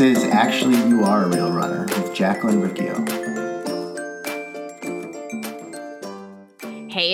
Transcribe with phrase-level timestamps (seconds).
[0.00, 3.19] This is Actually You Are a Real Runner with Jacqueline Riccio.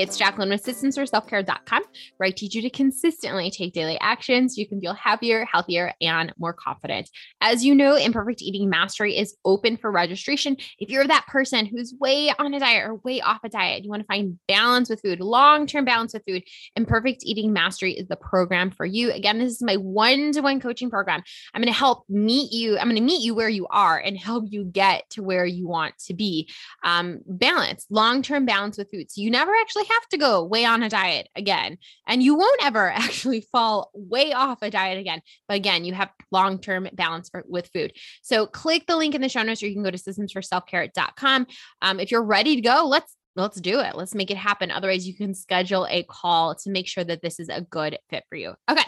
[0.06, 1.82] It's Jacqueline with systemsforselfcare.com,
[2.16, 6.32] where I teach you to consistently take daily actions you can feel happier, healthier, and
[6.38, 7.10] more confident.
[7.40, 10.58] As you know, Imperfect Eating Mastery is open for registration.
[10.78, 13.90] If you're that person who's way on a diet or way off a diet, you
[13.90, 16.44] want to find balance with food, long term balance with food,
[16.76, 19.10] Imperfect Eating Mastery is the program for you.
[19.10, 21.24] Again, this is my one to one coaching program.
[21.52, 22.78] I'm going to help meet you.
[22.78, 25.66] I'm going to meet you where you are and help you get to where you
[25.66, 26.48] want to be.
[26.84, 29.10] Um, balance, long term balance with food.
[29.10, 31.78] So you never actually have to go way on a diet again.
[32.06, 35.20] And you won't ever actually fall way off a diet again.
[35.48, 37.92] But again, you have long term balance for, with food.
[38.22, 41.46] So click the link in the show notes or you can go to systemsforselfcare.com.
[41.82, 43.94] Um, if you're ready to go, let's let's do it.
[43.94, 44.70] Let's make it happen.
[44.70, 48.24] Otherwise, you can schedule a call to make sure that this is a good fit
[48.28, 48.54] for you.
[48.68, 48.82] Okay,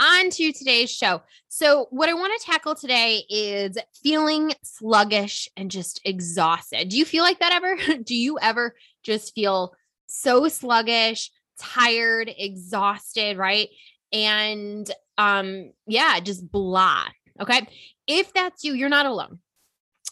[0.00, 1.22] on to today's show.
[1.48, 6.88] So, what I want to tackle today is feeling sluggish and just exhausted.
[6.88, 8.02] Do you feel like that ever?
[8.02, 9.74] do you ever just feel
[10.08, 13.68] so sluggish, tired, exhausted, right?
[14.12, 17.04] And um yeah, just blah.
[17.40, 17.68] Okay?
[18.06, 19.38] If that's you, you're not alone.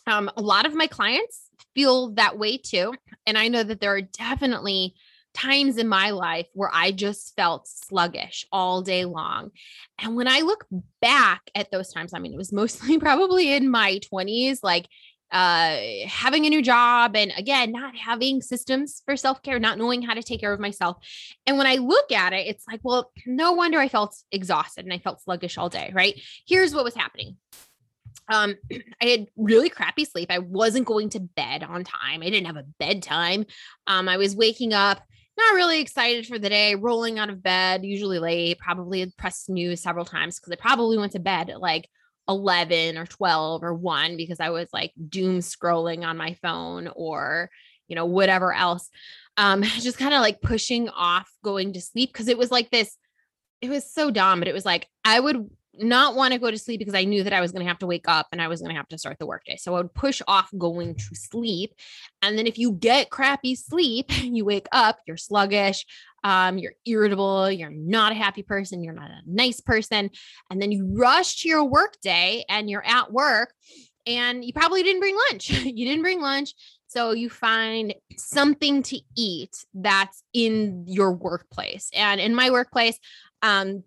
[0.06, 2.94] Um a lot of my clients feel that way too,
[3.26, 4.94] and I know that there are definitely
[5.36, 9.50] times in my life where I just felt sluggish all day long.
[9.98, 10.64] And when I look
[11.02, 14.88] back at those times, I mean, it was mostly probably in my 20s, like
[15.32, 20.14] uh having a new job and again not having systems for self-care not knowing how
[20.14, 20.98] to take care of myself.
[21.46, 24.94] And when i look at it it's like well no wonder i felt exhausted and
[24.94, 26.20] i felt sluggish all day right?
[26.46, 27.36] Here's what was happening.
[28.28, 28.54] Um
[29.02, 30.30] i had really crappy sleep.
[30.30, 32.22] I wasn't going to bed on time.
[32.22, 33.46] I didn't have a bedtime.
[33.86, 35.02] Um i was waking up
[35.36, 39.46] not really excited for the day rolling out of bed usually late probably had pressed
[39.46, 41.88] snooze several times because i probably went to bed at like
[42.28, 47.50] 11 or 12 or 1 because I was like doom scrolling on my phone or
[47.88, 48.90] you know whatever else
[49.36, 52.96] um just kind of like pushing off going to sleep because it was like this
[53.60, 55.48] it was so dumb but it was like I would
[55.78, 57.78] not want to go to sleep because I knew that I was going to have
[57.80, 59.56] to wake up and I was going to have to start the workday.
[59.56, 61.74] So I would push off going to sleep.
[62.22, 65.86] And then if you get crappy sleep, you wake up, you're sluggish,
[66.24, 70.10] um, you're irritable, you're not a happy person, you're not a nice person.
[70.50, 73.52] And then you rush to your workday and you're at work
[74.06, 75.50] and you probably didn't bring lunch.
[75.64, 76.54] you didn't bring lunch.
[76.88, 81.90] So you find something to eat that's in your workplace.
[81.92, 82.98] And in my workplace,
[83.42, 83.82] um,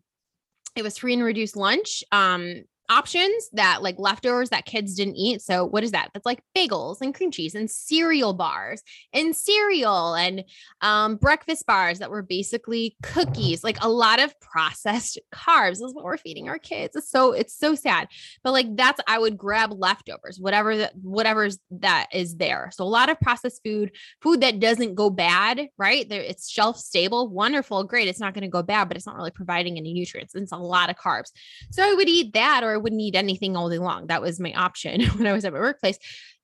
[0.75, 2.03] it was free and reduced lunch.
[2.11, 5.41] Um, options that like leftovers that kids didn't eat.
[5.41, 6.09] So what is that?
[6.13, 8.81] That's like bagels and cream cheese and cereal bars
[9.13, 10.43] and cereal and
[10.81, 16.03] um, breakfast bars that were basically cookies, like a lot of processed carbs is what
[16.03, 16.95] we're feeding our kids.
[16.95, 18.07] It's so it's so sad.
[18.43, 22.71] But like that's I would grab leftovers, whatever that whatever's that is there.
[22.73, 26.09] So a lot of processed food, food that doesn't go bad, right?
[26.09, 28.07] There it's shelf stable, wonderful, great.
[28.07, 30.33] It's not going to go bad, but it's not really providing any nutrients.
[30.33, 31.31] It's a lot of carbs.
[31.71, 34.07] So I would eat that or wouldn't eat anything all day long.
[34.07, 35.97] That was my option when I was at my workplace.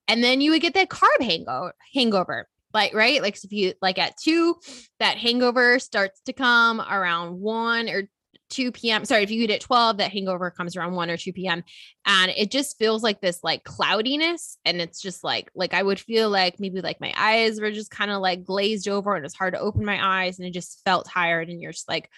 [0.08, 2.48] And then you would get that carb hangover, hangover.
[2.74, 3.22] Like, right?
[3.22, 4.56] Like if you like at two,
[5.00, 8.10] that hangover starts to come around one or
[8.50, 9.06] 2 p.m.
[9.06, 11.64] Sorry, if you eat at 12, that hangover comes around 1 or 2 p.m.
[12.06, 14.58] And it just feels like this like cloudiness.
[14.66, 17.92] And it's just like, like I would feel like maybe like my eyes were just
[17.92, 20.82] kind of like glazed over and it's hard to open my eyes and it just
[20.86, 21.50] felt tired.
[21.50, 22.10] And you're just like,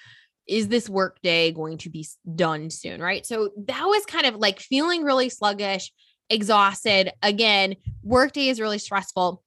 [0.47, 3.01] is this work day going to be done soon?
[3.01, 3.25] Right.
[3.25, 5.91] So that was kind of like feeling really sluggish,
[6.29, 7.11] exhausted.
[7.21, 9.43] Again, work day is really stressful.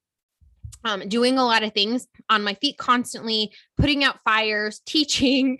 [0.83, 5.59] Um, doing a lot of things on my feet constantly, putting out fires, teaching,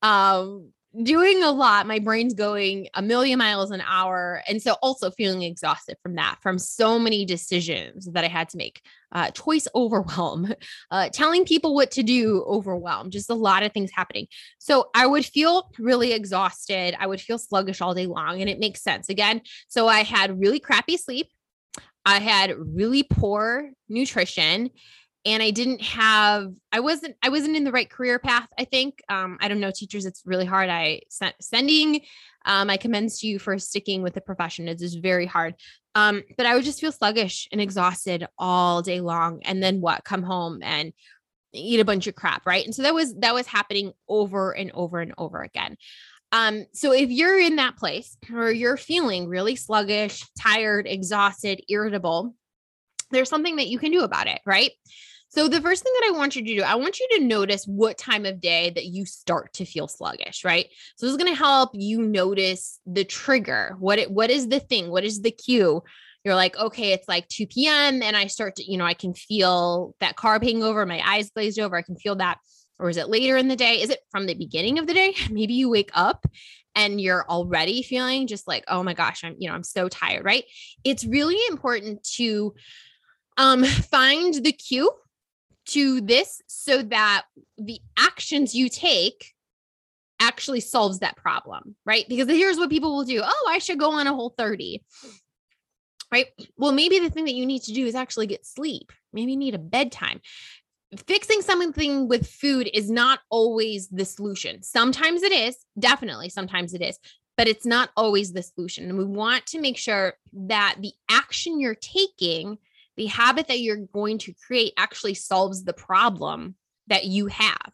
[0.00, 1.86] um, doing a lot.
[1.86, 4.42] My brain's going a million miles an hour.
[4.46, 8.58] And so also feeling exhausted from that, from so many decisions that I had to
[8.58, 8.82] make.
[9.10, 10.52] Uh, choice overwhelm,
[10.90, 14.26] uh, telling people what to do overwhelm, just a lot of things happening.
[14.58, 16.94] So I would feel really exhausted.
[16.98, 18.40] I would feel sluggish all day long.
[18.40, 19.42] And it makes sense again.
[19.68, 21.28] So I had really crappy sleep.
[22.04, 24.70] I had really poor nutrition
[25.24, 29.02] and I didn't have I wasn't I wasn't in the right career path I think
[29.08, 31.02] um I don't know teachers it's really hard I
[31.40, 32.02] sending
[32.44, 35.54] um I commend you for sticking with the profession it's just very hard
[35.94, 40.04] um but I would just feel sluggish and exhausted all day long and then what
[40.04, 40.92] come home and
[41.52, 44.70] eat a bunch of crap right and so that was that was happening over and
[44.72, 45.76] over and over again
[46.34, 52.34] um, so if you're in that place or you're feeling really sluggish, tired, exhausted, irritable,
[53.10, 54.70] there's something that you can do about it, right?
[55.32, 57.64] So the first thing that I want you to do, I want you to notice
[57.64, 60.66] what time of day that you start to feel sluggish, right?
[60.96, 63.74] So this is going to help you notice the trigger.
[63.78, 64.90] What it what is the thing?
[64.90, 65.82] What is the cue?
[66.22, 68.02] You're like, okay, it's like 2 p.m.
[68.02, 71.58] and I start to, you know, I can feel that carb hangover, my eyes glazed
[71.58, 71.76] over.
[71.76, 72.36] I can feel that.
[72.78, 73.80] Or is it later in the day?
[73.80, 75.14] Is it from the beginning of the day?
[75.30, 76.26] Maybe you wake up
[76.74, 80.26] and you're already feeling just like, oh my gosh, I'm, you know, I'm so tired,
[80.26, 80.44] right?
[80.84, 82.52] It's really important to
[83.38, 84.90] um find the cue
[85.72, 87.24] to this so that
[87.58, 89.32] the actions you take
[90.20, 92.04] actually solves that problem, right?
[92.08, 93.20] Because here's what people will do.
[93.24, 94.80] Oh, I should go on a Whole30.
[96.12, 96.26] Right?
[96.58, 98.92] Well, maybe the thing that you need to do is actually get sleep.
[99.14, 100.20] Maybe you need a bedtime.
[101.06, 104.62] Fixing something with food is not always the solution.
[104.62, 106.98] Sometimes it is, definitely, sometimes it is,
[107.38, 108.90] but it's not always the solution.
[108.90, 112.58] And we want to make sure that the action you're taking
[112.96, 116.56] the habit that you're going to create actually solves the problem
[116.88, 117.72] that you have.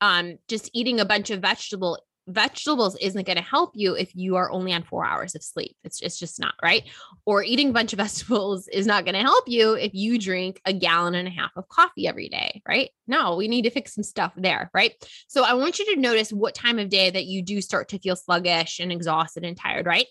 [0.00, 4.36] Um, just eating a bunch of vegetable vegetables isn't going to help you if you
[4.36, 5.76] are only on four hours of sleep.
[5.82, 6.84] It's, it's just not right.
[7.26, 10.60] Or eating a bunch of vegetables is not going to help you if you drink
[10.64, 12.90] a gallon and a half of coffee every day, right?
[13.06, 14.92] No, we need to fix some stuff there, right?
[15.28, 17.98] So I want you to notice what time of day that you do start to
[17.98, 20.06] feel sluggish and exhausted and tired, right?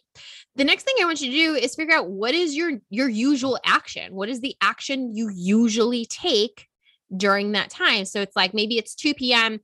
[0.55, 3.07] The next thing I want you to do is figure out what is your your
[3.07, 4.13] usual action?
[4.13, 6.67] What is the action you usually take
[7.15, 8.03] during that time?
[8.05, 9.61] So it's like maybe it's 2 p.m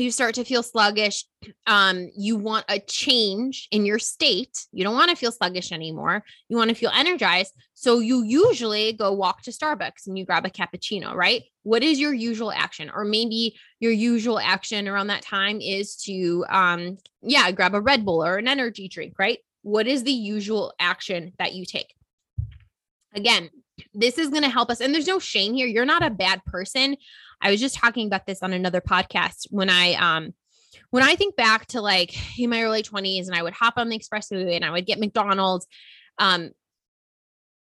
[0.00, 1.24] you start to feel sluggish
[1.66, 6.22] um you want a change in your state you don't want to feel sluggish anymore
[6.48, 10.44] you want to feel energized so you usually go walk to starbucks and you grab
[10.44, 11.44] a cappuccino right?
[11.62, 12.90] What is your usual action?
[12.94, 18.04] Or maybe your usual action around that time is to um yeah grab a red
[18.04, 19.38] bull or an energy drink right?
[19.62, 21.94] What is the usual action that you take?
[23.14, 23.48] Again
[23.94, 26.44] this is going to help us and there's no shame here you're not a bad
[26.44, 26.96] person.
[27.40, 30.34] I was just talking about this on another podcast when I um
[30.90, 33.88] when I think back to like in my early 20s and I would hop on
[33.88, 35.66] the expressway and I would get McDonald's
[36.18, 36.50] um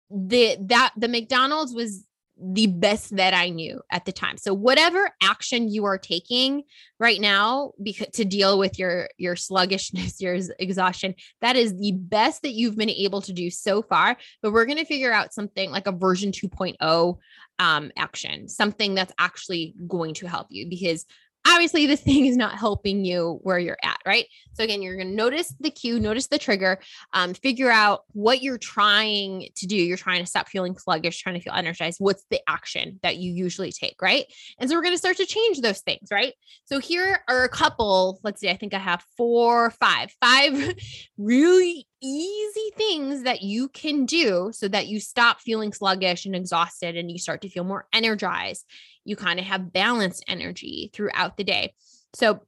[0.10, 2.06] the that the McDonald's was
[2.46, 4.38] the best that I knew at the time.
[4.38, 6.64] So whatever action you are taking
[7.00, 12.42] right now because to deal with your your sluggishness, your exhaustion, that is the best
[12.42, 15.72] that you've been able to do so far, but we're going to figure out something
[15.72, 17.18] like a version 2.0
[17.60, 21.06] um action, something that's actually going to help you because
[21.54, 24.26] obviously this thing is not helping you where you're at, right?
[24.54, 26.80] So again, you're going to notice the cue, notice the trigger,
[27.14, 29.76] um, figure out what you're trying to do.
[29.76, 31.98] You're trying to stop feeling sluggish, trying to feel energized.
[32.00, 34.26] What's the action that you usually take, right?
[34.60, 36.34] And so we're going to start to change those things, right?
[36.66, 40.76] So here are a couple, let's see, I think I have four, five, five
[41.18, 46.98] really easy things that you can do so that you stop feeling sluggish and exhausted
[46.98, 48.66] and you start to feel more energized
[49.06, 51.74] you kind of have balanced energy throughout the day.
[52.14, 52.42] So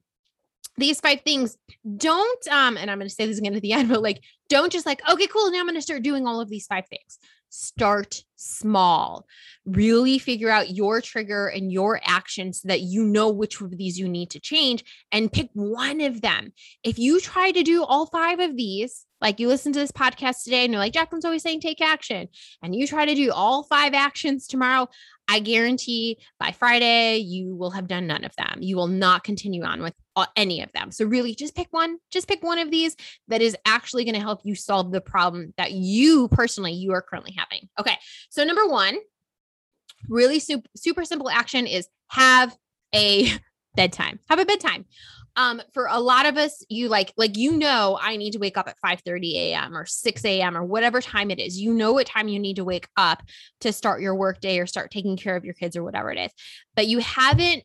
[0.78, 1.58] these five things
[1.96, 4.74] don't um and i'm going to say this again at the end but like don't
[4.74, 7.18] just like okay cool now i'm going to start doing all of these five things
[7.50, 9.26] start small
[9.66, 13.98] really figure out your trigger and your action so that you know which of these
[13.98, 16.52] you need to change and pick one of them
[16.84, 20.44] if you try to do all five of these like you listen to this podcast
[20.44, 22.28] today and you're like jacqueline's always saying take action
[22.62, 24.88] and you try to do all five actions tomorrow
[25.28, 28.60] I guarantee by Friday, you will have done none of them.
[28.62, 29.96] You will not continue on with
[30.36, 30.92] any of them.
[30.92, 32.96] So, really, just pick one, just pick one of these
[33.28, 37.02] that is actually going to help you solve the problem that you personally you are
[37.02, 37.68] currently having.
[37.80, 37.98] Okay.
[38.30, 38.98] So, number one,
[40.08, 42.56] really super, super simple action is have
[42.94, 43.32] a
[43.76, 44.20] bedtime.
[44.30, 44.86] Have a bedtime
[45.36, 48.58] um for a lot of us you like like you know i need to wake
[48.58, 51.94] up at 5 30 a.m or 6 a.m or whatever time it is you know
[51.94, 53.22] what time you need to wake up
[53.62, 56.18] to start your work day or start taking care of your kids or whatever it
[56.18, 56.32] is
[56.76, 57.64] but you haven't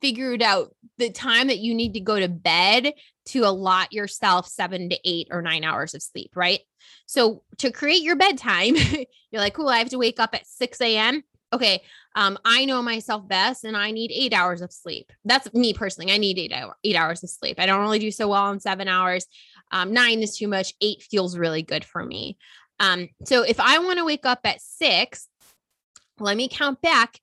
[0.00, 2.92] figured out the time that you need to go to bed
[3.26, 6.60] to allot yourself seven to eight or nine hours of sleep right
[7.06, 8.74] so to create your bedtime
[9.30, 11.82] you're like cool i have to wake up at 6 a.m okay,
[12.14, 15.12] um, I know myself best and I need eight hours of sleep.
[15.24, 16.12] That's me personally.
[16.12, 17.58] I need eight, hour, eight hours of sleep.
[17.58, 19.26] I don't really do so well in seven hours.
[19.72, 20.74] Um, nine is too much.
[20.80, 22.36] Eight feels really good for me.
[22.78, 25.28] Um, so if I want to wake up at six,
[26.18, 27.18] let me count back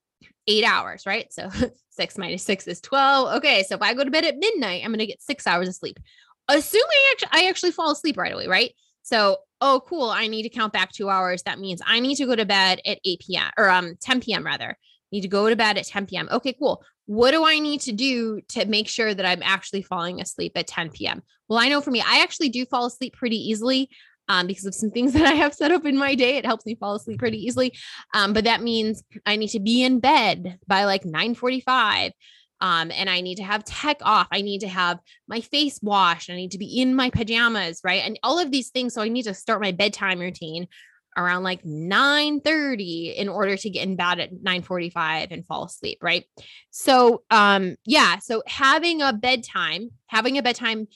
[0.48, 1.32] eight hours, right?
[1.32, 1.50] So
[1.98, 3.38] six minus six is 12.
[3.38, 3.64] Okay.
[3.64, 5.76] So if I go to bed at midnight, I'm going to get six hours of
[5.76, 6.00] sleep.
[6.48, 6.88] Assuming
[7.32, 8.74] I actually fall asleep right away, right?
[9.02, 10.10] So, oh, cool.
[10.10, 11.44] I need to count back two hours.
[11.44, 13.52] That means I need to go to bed at 8 p.m.
[13.58, 14.46] or um 10 p.m.
[14.46, 14.78] rather.
[15.12, 16.30] Need to go to bed at 10 p.m.
[16.32, 16.84] Okay, cool.
[17.06, 20.68] What do I need to do to make sure that I'm actually falling asleep at
[20.68, 21.24] 10 p.m.?
[21.48, 23.90] Well, I know for me, I actually do fall asleep pretty easily.
[24.28, 26.38] Um, because of some things that I have set up in my day.
[26.38, 27.74] It helps me fall asleep pretty easily.
[28.14, 32.12] Um, but that means I need to be in bed by like 9 45.
[32.60, 34.28] Um, and I need to have tech off.
[34.32, 36.32] I need to have my face washed.
[36.32, 38.02] I need to be in my pajamas, right?
[38.04, 38.96] And all of these things.
[38.96, 40.68] So I need to start my bedtime routine
[41.16, 45.66] around like 9 30 in order to get in bed at 9 45 and fall
[45.66, 46.26] asleep, right?
[46.72, 48.20] So, um, yeah.
[48.20, 50.88] So having a bedtime, having a bedtime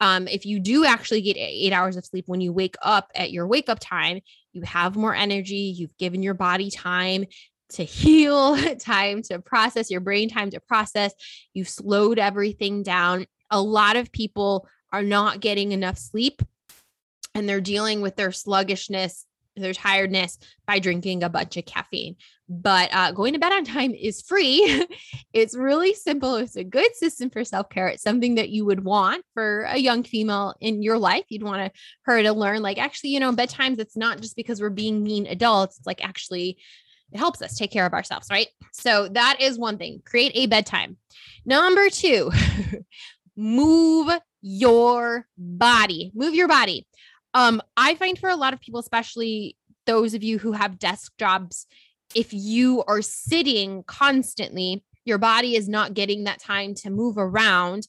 [0.00, 3.32] um, if you do actually get eight hours of sleep when you wake up at
[3.32, 4.20] your wake up time,
[4.52, 5.74] you have more energy.
[5.76, 7.24] You've given your body time
[7.70, 11.12] to heal, time to process, your brain time to process.
[11.54, 13.26] You've slowed everything down.
[13.50, 16.42] A lot of people are not getting enough sleep
[17.34, 19.24] and they're dealing with their sluggishness
[19.56, 22.16] their tiredness by drinking a bunch of caffeine.
[22.48, 24.86] But uh, going to bed on time is free.
[25.32, 26.36] it's really simple.
[26.36, 27.88] It's a good system for self care.
[27.88, 31.24] It's something that you would want for a young female in your life.
[31.28, 34.70] You'd want her to learn, like, actually, you know, bedtimes, it's not just because we're
[34.70, 35.78] being mean adults.
[35.78, 36.58] It's like actually,
[37.12, 38.48] it helps us take care of ourselves, right?
[38.72, 40.02] So that is one thing.
[40.04, 40.96] Create a bedtime.
[41.44, 42.30] Number two,
[43.36, 44.10] move
[44.42, 46.12] your body.
[46.14, 46.86] Move your body.
[47.34, 49.56] Um, I find for a lot of people, especially
[49.86, 51.66] those of you who have desk jobs,
[52.14, 57.86] if you are sitting constantly, your body is not getting that time to move around.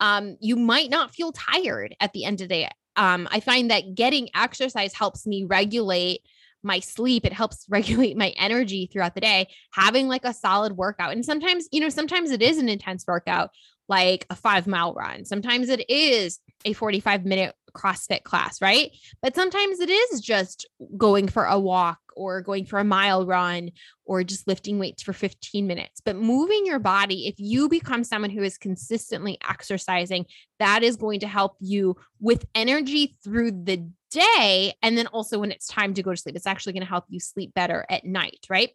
[0.00, 2.70] Um, you might not feel tired at the end of the day.
[2.96, 6.22] Um, I find that getting exercise helps me regulate
[6.62, 7.24] my sleep.
[7.24, 9.48] It helps regulate my energy throughout the day.
[9.72, 11.12] Having like a solid workout.
[11.12, 13.50] And sometimes, you know, sometimes it is an intense workout,
[13.88, 15.24] like a five mile run.
[15.24, 18.90] Sometimes it is a 45 minute CrossFit class, right?
[19.22, 23.70] But sometimes it is just going for a walk or going for a mile run
[24.04, 26.00] or just lifting weights for 15 minutes.
[26.04, 30.26] But moving your body, if you become someone who is consistently exercising,
[30.58, 34.74] that is going to help you with energy through the day.
[34.82, 37.04] And then also when it's time to go to sleep, it's actually going to help
[37.08, 38.70] you sleep better at night, right?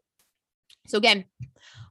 [0.87, 1.25] So, again,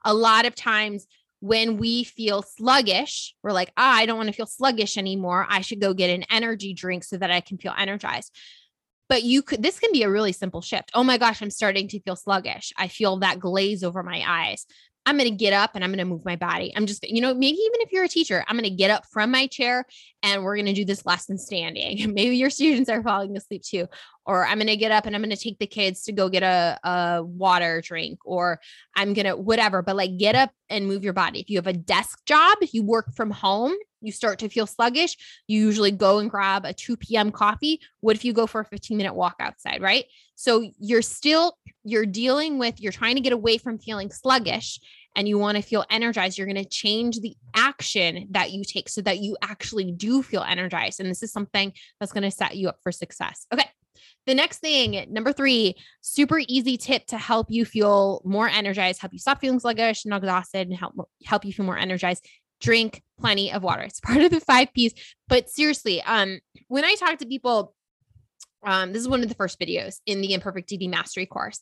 [0.05, 1.07] a lot of times
[1.45, 5.47] when we feel sluggish, we're like, ah, I don't want to feel sluggish anymore.
[5.47, 8.35] I should go get an energy drink so that I can feel energized.
[9.11, 10.91] But you could, this can be a really simple shift.
[10.95, 12.73] Oh my gosh, I'm starting to feel sluggish.
[12.79, 14.65] I feel that glaze over my eyes.
[15.06, 16.73] I'm going to get up and I'm going to move my body.
[16.75, 19.04] I'm just, you know, maybe even if you're a teacher, I'm going to get up
[19.06, 19.84] from my chair
[20.23, 22.14] and we're going to do this lesson standing.
[22.14, 23.87] maybe your students are falling asleep too.
[24.25, 26.30] Or I'm going to get up and I'm going to take the kids to go
[26.30, 28.61] get a, a water drink, or
[28.96, 31.40] I'm going to whatever, but like get up and move your body.
[31.40, 34.66] If you have a desk job, if you work from home, you start to feel
[34.66, 37.30] sluggish, you usually go and grab a 2 p.m.
[37.30, 37.80] coffee.
[38.00, 40.04] What if you go for a 15 minute walk outside, right?
[40.37, 44.80] So you're still you're dealing with you're trying to get away from feeling sluggish
[45.16, 48.88] and you want to feel energized, you're going to change the action that you take
[48.88, 51.00] so that you actually do feel energized.
[51.00, 53.46] And this is something that's going to set you up for success.
[53.52, 53.68] Okay.
[54.26, 59.12] The next thing, number three, super easy tip to help you feel more energized, help
[59.12, 60.94] you stop feeling sluggish and exhausted, and help
[61.25, 62.26] help you feel more energized.
[62.64, 63.83] Drink plenty of water.
[63.83, 64.94] It's part of the five P's.
[65.28, 67.75] But seriously, um, when I talk to people
[68.66, 71.61] um, this is one of the first videos in the Imperfect Eating Mastery course.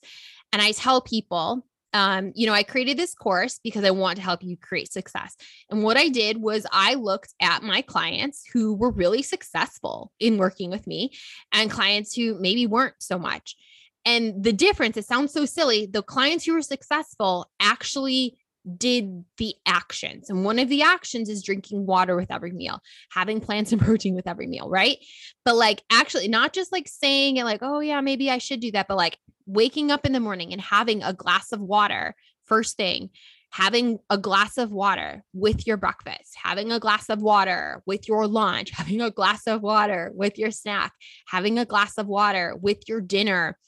[0.53, 4.23] And I tell people, um, you know, I created this course because I want to
[4.23, 5.35] help you create success.
[5.69, 10.39] And what I did was I looked at my clients who were really successful in
[10.39, 11.11] working with me
[11.53, 13.57] and clients who maybe weren't so much.
[14.05, 18.39] And the difference, it sounds so silly, the clients who were successful actually
[18.77, 20.31] did the actions.
[20.31, 24.15] And one of the actions is drinking water with every meal, having plants and protein
[24.15, 24.99] with every meal, right?
[25.45, 28.73] But like actually, not just like saying it like, oh, yeah, maybe I should do
[28.73, 32.15] that, but like waking up in the morning and having a glass of water
[32.45, 33.11] first thing.
[33.51, 38.27] Having a glass of water with your breakfast, having a glass of water with your
[38.27, 40.93] lunch, having a glass of water with your snack,
[41.29, 43.59] having a glass of water with your dinner,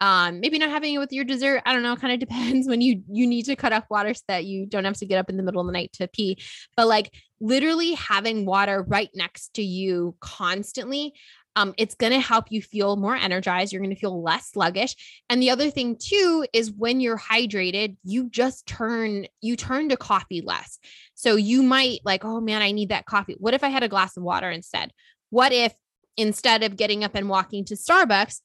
[0.00, 2.80] um maybe not having it with your dessert i don't know kind of depends when
[2.80, 5.28] you you need to cut off water so that you don't have to get up
[5.28, 6.38] in the middle of the night to pee
[6.76, 11.14] but like literally having water right next to you constantly
[11.56, 13.72] um, it's going to help you feel more energized.
[13.72, 14.94] You're going to feel less sluggish.
[15.28, 19.96] And the other thing too is when you're hydrated, you just turn you turn to
[19.96, 20.78] coffee less.
[21.14, 23.36] So you might like, oh man, I need that coffee.
[23.38, 24.92] What if I had a glass of water instead?
[25.30, 25.74] What if
[26.16, 28.40] instead of getting up and walking to Starbucks,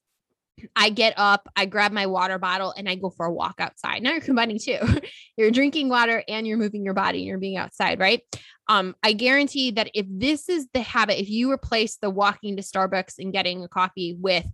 [0.76, 4.02] I get up, I grab my water bottle, and I go for a walk outside.
[4.02, 4.80] Now you're combining two.
[5.38, 8.22] you're drinking water and you're moving your body and you're being outside, right?
[8.68, 12.64] Um, I guarantee that if this is the habit, if you replace the walking to
[12.64, 14.46] Starbucks and getting a coffee with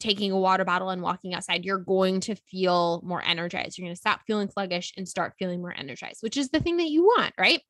[0.00, 3.78] taking a water bottle and walking outside, you're going to feel more energized.
[3.78, 6.78] You're going to stop feeling sluggish and start feeling more energized, which is the thing
[6.78, 7.60] that you want, right?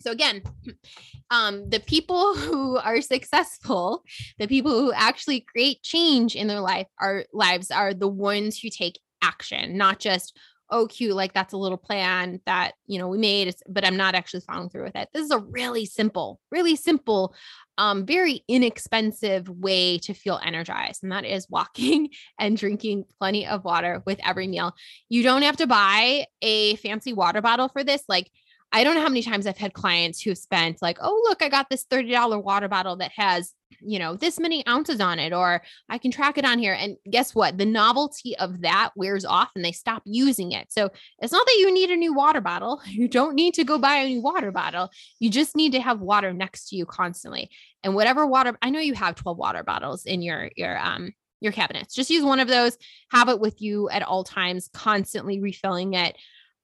[0.00, 0.42] So again,
[1.30, 4.04] um, the people who are successful,
[4.38, 8.68] the people who actually create change in their life, our lives are the ones who
[8.70, 10.36] take action, not just
[10.72, 14.14] oh cute like that's a little plan that you know we made but i'm not
[14.14, 17.34] actually following through with it this is a really simple really simple
[17.80, 23.64] um, very inexpensive way to feel energized, and that is walking and drinking plenty of
[23.64, 24.74] water with every meal.
[25.08, 28.02] You don't have to buy a fancy water bottle for this.
[28.06, 28.30] Like,
[28.72, 31.42] I don't know how many times I've had clients who have spent like, oh, look,
[31.42, 35.32] I got this $30 water bottle that has, you know, this many ounces on it,
[35.32, 36.74] or I can track it on here.
[36.74, 37.58] And guess what?
[37.58, 40.72] The novelty of that wears off and they stop using it.
[40.72, 42.80] So it's not that you need a new water bottle.
[43.00, 44.90] You don't need to go buy a new water bottle.
[45.20, 47.50] You just need to have water next to you constantly.
[47.82, 51.52] And whatever water, I know you have 12 water bottles in your, your, um, your
[51.52, 51.94] cabinets.
[51.94, 52.76] Just use one of those,
[53.10, 56.16] have it with you at all times, constantly refilling it.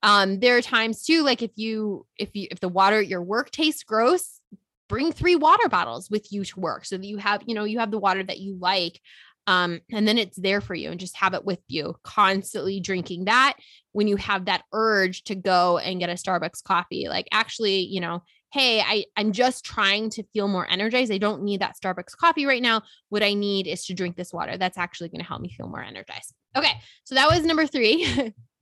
[0.07, 3.23] Um, there are times too, like if you if you if the water at your
[3.23, 4.41] work tastes gross,
[4.89, 7.81] bring three water bottles with you to work so that you have, you know, you
[7.81, 9.01] have the water that you like.
[9.49, 13.25] Um, and then it's there for you and just have it with you, constantly drinking
[13.25, 13.55] that
[13.93, 17.09] when you have that urge to go and get a Starbucks coffee.
[17.09, 18.23] Like, actually, you know,
[18.53, 21.13] hey, I, I'm just trying to feel more energized.
[21.13, 22.83] I don't need that Starbucks coffee right now.
[23.09, 24.57] What I need is to drink this water.
[24.57, 26.33] That's actually going to help me feel more energized.
[26.57, 26.73] Okay.
[27.05, 28.33] So that was number three.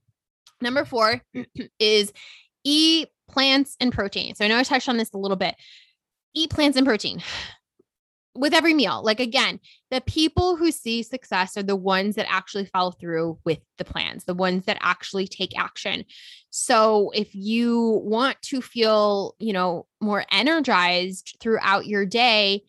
[0.61, 1.21] Number four
[1.79, 2.11] is
[2.63, 4.35] eat plants and protein.
[4.35, 5.55] So I know I touched on this a little bit.
[6.33, 7.21] Eat plants and protein
[8.35, 9.01] with every meal.
[9.03, 9.59] Like again,
[9.91, 14.25] the people who see success are the ones that actually follow through with the plans,
[14.25, 16.03] the ones that actually take action.
[16.49, 22.63] So if you want to feel, you know, more energized throughout your day,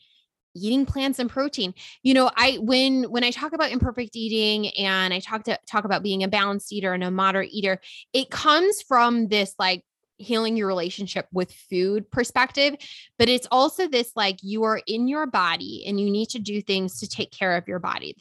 [0.57, 1.75] eating plants and protein.
[2.03, 5.85] You know i when when i talk about imperfect eating and i talk to talk
[5.85, 7.81] about being a balanced eater and a moderate eater
[8.13, 9.85] it comes from this like
[10.19, 12.75] healing your relationship with food perspective
[13.19, 16.63] but it's also this like you are in your body and you need to do
[16.63, 18.17] things to take care of your body.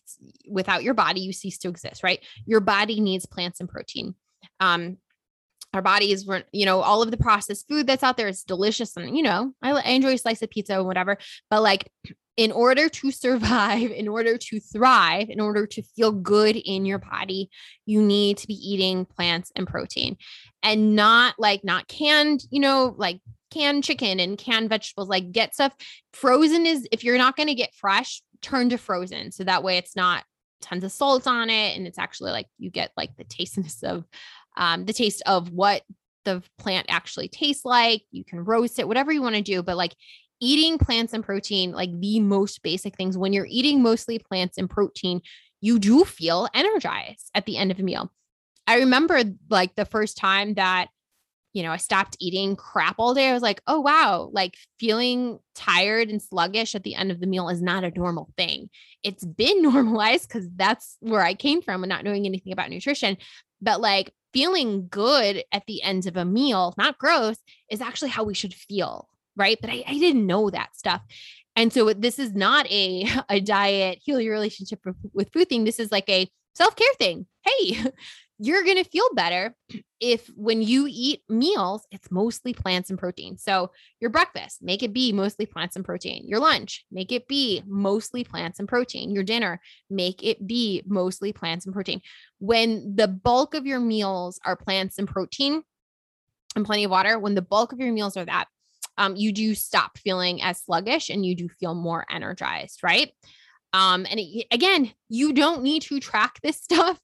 [0.50, 2.20] Without your body you cease to exist right?
[2.46, 4.16] Your body needs plants and protein.
[4.60, 4.98] Um
[5.74, 8.96] our bodies were you know all of the processed food that's out there is delicious
[8.98, 11.18] and you know I, I enjoy a slice of pizza and whatever
[11.50, 11.90] but like
[12.38, 17.00] in order to survive, in order to thrive, in order to feel good in your
[17.00, 17.50] body,
[17.86, 20.18] you need to be eating plants and protein
[20.62, 23.22] and not like not canned, you know, like
[23.52, 25.08] canned chicken and canned vegetables.
[25.08, 25.74] Like get stuff
[26.14, 29.32] frozen is if you're not going to get fresh, turn to frozen.
[29.32, 30.24] So that way it's not
[30.62, 34.06] tons of salt on it and it's actually like you get like the tastiness of
[34.58, 35.84] um the taste of what
[36.24, 38.02] the plant actually tastes like.
[38.12, 39.96] You can roast it, whatever you want to do, but like
[40.42, 44.70] eating plants and protein, like the most basic things, when you're eating mostly plants and
[44.70, 45.22] protein,
[45.62, 48.12] you do feel energized at the end of a meal.
[48.68, 50.88] I remember like the first time that,
[51.54, 53.30] you know, I stopped eating crap all day.
[53.30, 57.28] I was like, oh, wow, like feeling tired and sluggish at the end of the
[57.28, 58.70] meal is not a normal thing.
[59.04, 63.18] It's been normalized because that's where I came from and not knowing anything about nutrition.
[63.62, 67.38] But like feeling good at the end of a meal, not gross,
[67.72, 69.58] is actually how we should feel right?
[69.60, 71.02] But I, I didn't know that stuff.
[71.56, 75.64] And so this is not a, a diet, heal your relationship with, with food thing.
[75.64, 77.28] This is like a self care thing.
[77.44, 77.84] Hey,
[78.40, 79.56] you're going to feel better
[80.02, 83.38] if when you eat meals, it's mostly plants and protein.
[83.38, 83.72] So
[84.02, 86.28] your breakfast, make it be mostly plants and protein.
[86.28, 89.14] Your lunch, make it be mostly plants and protein.
[89.14, 92.02] Your dinner, make it be mostly plants and protein.
[92.40, 95.64] When the bulk of your meals are plants and protein
[96.58, 98.48] and plenty of water, when the bulk of your meals are that,
[98.98, 103.12] um, you do stop feeling as sluggish and you do feel more energized, right?
[103.74, 107.00] Um, and it, again, you don't need to track this stuff.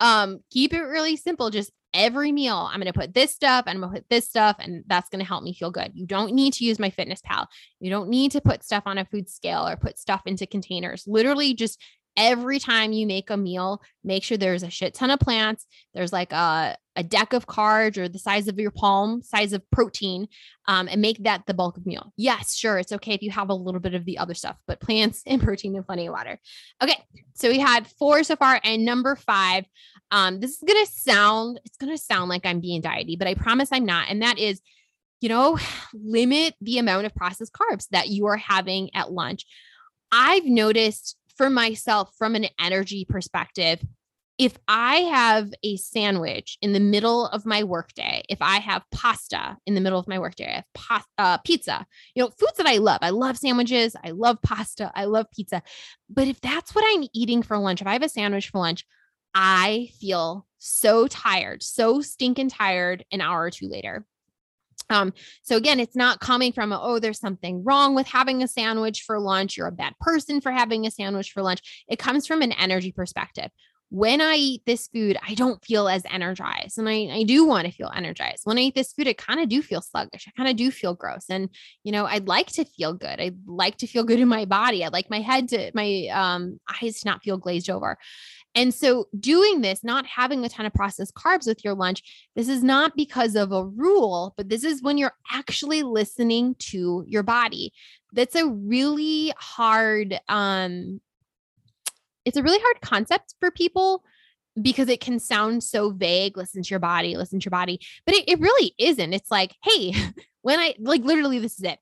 [0.00, 1.50] Um, keep it really simple.
[1.50, 4.26] Just every meal, I'm going to put this stuff and I'm going to put this
[4.26, 5.92] stuff, and that's going to help me feel good.
[5.94, 7.46] You don't need to use MyFitnessPal.
[7.80, 11.04] You don't need to put stuff on a food scale or put stuff into containers.
[11.06, 11.80] Literally, just
[12.16, 15.66] every time you make a meal, make sure there's a shit ton of plants.
[15.94, 19.68] There's like a, a deck of cards or the size of your palm, size of
[19.70, 20.28] protein,
[20.68, 22.12] um, and make that the bulk of meal.
[22.16, 22.78] Yes, sure.
[22.78, 25.42] It's okay if you have a little bit of the other stuff, but plants and
[25.42, 26.38] protein and plenty of water.
[26.82, 27.02] Okay.
[27.34, 28.60] So we had four so far.
[28.62, 29.64] And number five,
[30.10, 33.28] um, this is going to sound, it's going to sound like I'm being diety, but
[33.28, 34.08] I promise I'm not.
[34.10, 34.60] And that is,
[35.20, 35.58] you know,
[35.94, 39.46] limit the amount of processed carbs that you are having at lunch.
[40.14, 43.84] I've noticed for myself from an energy perspective,
[44.38, 49.56] if I have a sandwich in the middle of my workday, if I have pasta
[49.66, 52.68] in the middle of my workday, I have pa- uh, pizza, you know, foods that
[52.68, 53.00] I love.
[53.02, 53.96] I love sandwiches.
[54.04, 54.92] I love pasta.
[54.94, 55.64] I love pizza.
[56.08, 58.86] But if that's what I'm eating for lunch, if I have a sandwich for lunch,
[59.34, 64.06] I feel so tired, so stinking tired an hour or two later.
[64.92, 69.02] Um, so again, it's not coming from, oh, there's something wrong with having a sandwich
[69.02, 69.56] for lunch.
[69.56, 71.84] You're a bad person for having a sandwich for lunch.
[71.88, 73.50] It comes from an energy perspective.
[73.94, 76.78] When I eat this food, I don't feel as energized.
[76.78, 78.40] And I, I do want to feel energized.
[78.44, 80.26] When I eat this food, I kind of do feel sluggish.
[80.26, 81.26] I kind of do feel gross.
[81.28, 81.50] And,
[81.84, 83.20] you know, I'd like to feel good.
[83.20, 84.82] I'd like to feel good in my body.
[84.82, 87.98] I'd like my head to, my um, eyes to not feel glazed over.
[88.54, 92.02] And so, doing this, not having a ton of processed carbs with your lunch,
[92.34, 97.04] this is not because of a rule, but this is when you're actually listening to
[97.06, 97.74] your body.
[98.14, 101.00] That's a really hard, um,
[102.24, 104.04] it's a really hard concept for people
[104.60, 106.36] because it can sound so vague.
[106.36, 109.12] Listen to your body, listen to your body, but it, it really isn't.
[109.12, 109.94] It's like, hey,
[110.42, 111.78] when I like literally, this is it.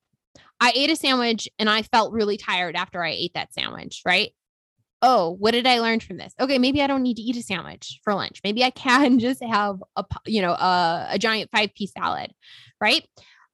[0.60, 4.30] I ate a sandwich and I felt really tired after I ate that sandwich, right?
[5.02, 6.34] oh, what did I learn from this?
[6.38, 8.40] Okay, maybe I don't need to eat a sandwich for lunch.
[8.44, 12.32] Maybe I can just have a you know a, a giant five piece salad,
[12.80, 13.06] right?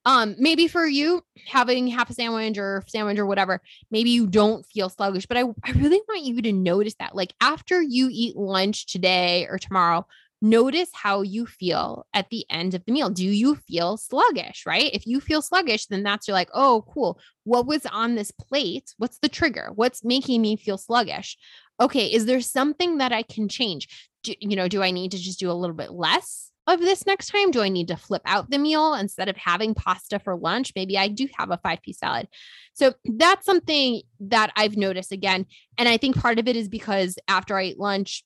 [0.06, 4.64] Um, maybe for you having half a sandwich or sandwich or whatever, maybe you don't
[4.64, 7.16] feel sluggish, but I, I really want you to notice that.
[7.16, 10.06] Like after you eat lunch today or tomorrow,
[10.40, 13.10] notice how you feel at the end of the meal.
[13.10, 14.90] Do you feel sluggish, right?
[14.92, 17.18] If you feel sluggish, then that's you're like, oh, cool.
[17.42, 18.94] What was on this plate?
[18.98, 19.70] What's the trigger?
[19.74, 21.36] What's making me feel sluggish?
[21.80, 23.88] Okay, is there something that I can change?
[24.22, 27.06] Do, you know, do I need to just do a little bit less of this
[27.06, 27.50] next time?
[27.50, 30.72] Do I need to flip out the meal instead of having pasta for lunch?
[30.74, 32.28] Maybe I do have a five piece salad.
[32.74, 35.46] So that's something that I've noticed again.
[35.78, 38.24] And I think part of it is because after I eat lunch,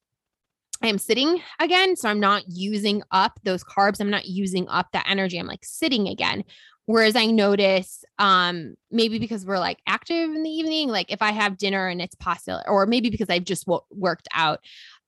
[0.82, 1.94] I am sitting again.
[1.96, 4.00] So I'm not using up those carbs.
[4.00, 5.38] I'm not using up that energy.
[5.38, 6.44] I'm like sitting again.
[6.86, 11.30] Whereas I notice, um, maybe because we're like active in the evening, like if I
[11.30, 14.58] have dinner and it's pasta, or maybe because I've just w- worked out,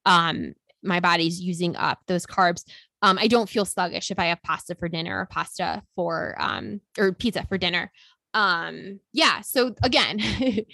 [0.06, 0.52] um,
[0.84, 2.64] my body's using up those carbs.
[3.02, 6.80] Um, I don't feel sluggish if I have pasta for dinner or pasta for, um,
[6.96, 7.90] or pizza for dinner.
[8.34, 9.42] Um, yeah.
[9.42, 10.18] So again,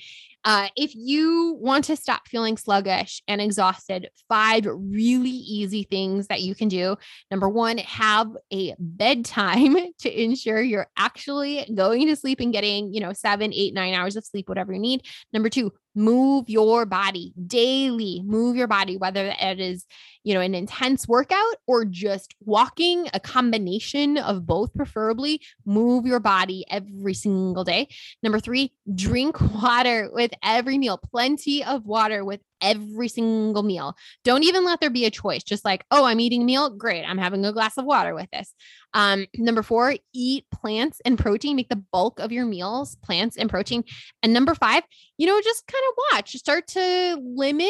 [0.45, 6.43] Uh, if you want to stop feeling sluggish and exhausted, five really easy things that
[6.43, 6.97] you can do.
[7.31, 13.01] Number one, have a bedtime to ensure you're actually going to sleep and getting, you
[13.01, 15.03] know, seven, eight, nine hours of sleep, whatever you need.
[15.33, 19.85] Number two, move your body daily move your body whether it is
[20.29, 26.21] you know an intense workout or just walking a combination of both preferably move your
[26.21, 27.89] body every single day.
[28.23, 33.95] Number 3 drink water with every meal plenty of water with every single meal.
[34.25, 35.43] Don't even let there be a choice.
[35.43, 36.71] Just like, oh, I'm eating meal.
[36.71, 37.05] Great.
[37.05, 38.55] I'm having a glass of water with this.
[38.95, 41.57] Um, number four, eat plants and protein.
[41.57, 43.85] Make the bulk of your meals plants and protein.
[44.23, 44.83] And number five,
[45.19, 47.69] you know, just kind of watch, start to limit,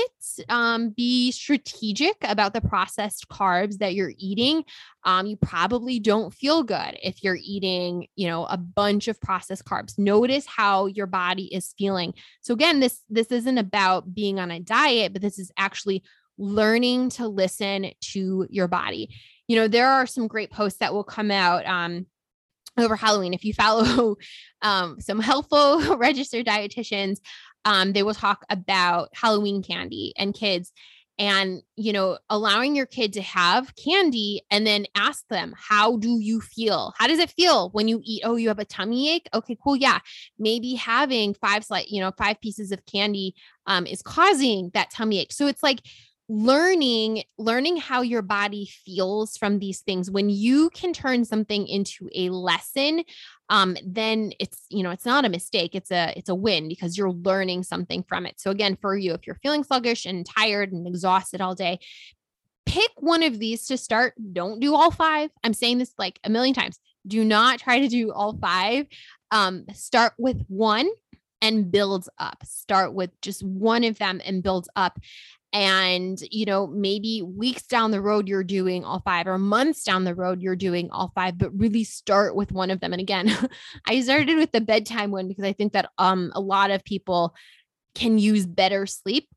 [0.48, 4.64] um, be strategic about the processed carbs that you're eating.
[5.08, 9.64] Um, you probably don't feel good if you're eating, you know, a bunch of processed
[9.64, 9.98] carbs.
[9.98, 12.12] Notice how your body is feeling.
[12.42, 16.02] So again, this this isn't about being on a diet, but this is actually
[16.36, 19.08] learning to listen to your body
[19.48, 22.06] you know, there are some great posts that will come out um,
[22.78, 23.34] over Halloween.
[23.34, 24.16] If you follow
[24.62, 27.16] um, some helpful registered dietitians,
[27.64, 30.72] um, they will talk about Halloween candy and kids
[31.18, 36.18] and you know allowing your kid to have candy and then ask them how do
[36.20, 36.92] you feel?
[36.96, 38.22] How does it feel when you eat?
[38.24, 39.28] Oh you have a tummy ache?
[39.34, 39.98] Okay cool yeah.
[40.38, 43.34] Maybe having five slight you know five pieces of candy
[43.66, 45.32] um, is causing that tummy ache.
[45.32, 45.80] So it's like
[46.28, 50.10] learning learning how your body feels from these things.
[50.10, 53.02] When you can turn something into a lesson
[53.50, 56.96] um then it's you know it's not a mistake it's a it's a win because
[56.96, 58.40] you're learning something from it.
[58.40, 61.80] So again for you if you're feeling sluggish and tired and exhausted all day
[62.68, 64.12] pick one of these to start.
[64.34, 65.30] Don't do all five.
[65.42, 66.78] I'm saying this like a million times.
[67.06, 68.86] Do not try to do all five.
[69.30, 70.88] Um start with one
[71.40, 72.44] and builds up.
[72.44, 74.98] Start with just one of them and builds up
[75.58, 80.04] and you know maybe weeks down the road you're doing all five or months down
[80.04, 82.92] the road you're doing all five but really start with one of them.
[82.92, 83.36] And again
[83.86, 87.34] i started with the bedtime one because i think that um a lot of people
[87.96, 89.28] can use better sleep.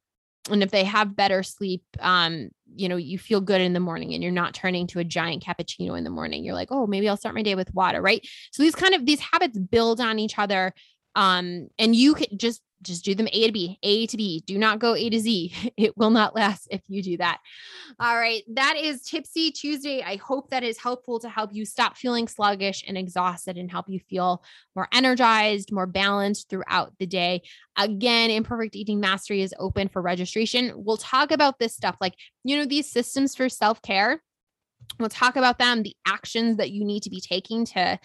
[0.51, 4.13] And if they have better sleep um you know you feel good in the morning
[4.13, 6.43] and you're not turning to a giant cappuccino in the morning.
[6.43, 8.23] You're like oh maybe i'll start my day with water right?
[8.51, 10.75] So these kind of these habits build on each other
[11.15, 14.44] um and you could just just do them A to B, A to B.
[14.46, 15.54] Do not go A to Z.
[15.78, 17.39] It will not last if you do that.
[18.00, 18.44] All right.
[18.54, 20.04] That is Tipsy Tuesday.
[20.04, 23.89] I hope that is helpful to help you stop feeling sluggish and exhausted and help
[23.89, 24.44] you feel
[24.76, 27.41] more energized, more balanced throughout the day.
[27.78, 30.74] Again, Imperfect Eating Mastery is open for registration.
[30.76, 32.13] We'll talk about this stuff like,
[32.44, 34.22] you know, these systems for self care.
[35.00, 38.00] We'll talk about them, the actions that you need to be taking to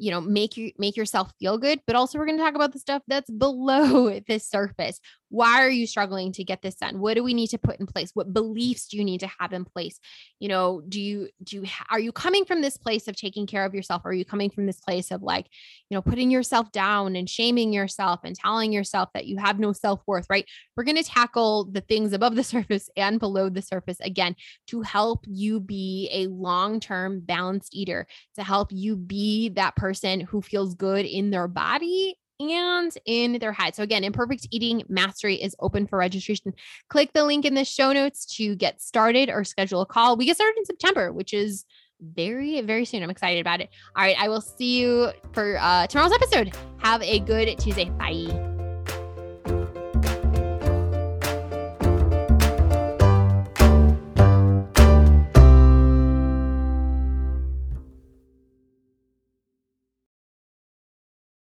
[0.00, 2.72] you know make you make yourself feel good but also we're going to talk about
[2.72, 4.98] the stuff that's below the surface
[5.30, 6.98] why are you struggling to get this done?
[6.98, 8.10] What do we need to put in place?
[8.14, 9.98] What beliefs do you need to have in place?
[10.40, 13.64] You know do you do you are you coming from this place of taking care
[13.64, 14.02] of yourself?
[14.04, 15.46] Or are you coming from this place of like
[15.88, 19.72] you know putting yourself down and shaming yourself and telling yourself that you have no
[19.72, 20.46] self-worth right?
[20.76, 24.34] We're going to tackle the things above the surface and below the surface again
[24.66, 30.42] to help you be a long-term balanced eater to help you be that person who
[30.42, 33.74] feels good in their body and in their head.
[33.74, 36.54] So again, Imperfect Eating Mastery is open for registration.
[36.88, 40.16] Click the link in the show notes to get started or schedule a call.
[40.16, 41.64] We get started in September, which is
[42.00, 43.02] very, very soon.
[43.02, 43.68] I'm excited about it.
[43.94, 44.16] All right.
[44.18, 46.56] I will see you for uh, tomorrow's episode.
[46.78, 47.90] Have a good Tuesday.
[47.90, 48.49] Bye.